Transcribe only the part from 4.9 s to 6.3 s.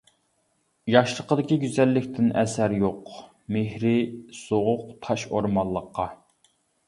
تاش ئورمانلىققا.